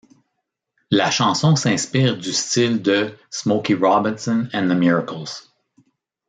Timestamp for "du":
2.17-2.33